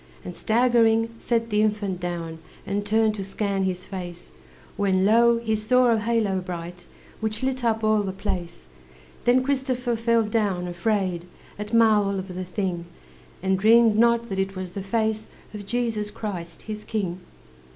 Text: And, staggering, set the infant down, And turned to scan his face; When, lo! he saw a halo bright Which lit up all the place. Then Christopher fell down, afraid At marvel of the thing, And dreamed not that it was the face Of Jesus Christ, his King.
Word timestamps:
And, 0.25 0.33
staggering, 0.35 1.13
set 1.19 1.51
the 1.51 1.61
infant 1.61 1.99
down, 1.99 2.39
And 2.65 2.83
turned 2.87 3.13
to 3.13 3.23
scan 3.23 3.65
his 3.65 3.85
face; 3.85 4.31
When, 4.75 5.05
lo! 5.05 5.37
he 5.37 5.55
saw 5.55 5.91
a 5.91 5.99
halo 5.99 6.39
bright 6.39 6.87
Which 7.19 7.43
lit 7.43 7.63
up 7.63 7.83
all 7.83 8.01
the 8.01 8.11
place. 8.11 8.67
Then 9.25 9.43
Christopher 9.43 9.95
fell 9.95 10.23
down, 10.23 10.67
afraid 10.67 11.25
At 11.59 11.71
marvel 11.71 12.17
of 12.17 12.33
the 12.33 12.43
thing, 12.43 12.85
And 13.43 13.59
dreamed 13.59 13.95
not 13.95 14.29
that 14.29 14.39
it 14.39 14.55
was 14.55 14.71
the 14.71 14.81
face 14.81 15.27
Of 15.53 15.67
Jesus 15.67 16.09
Christ, 16.09 16.63
his 16.63 16.83
King. 16.83 17.19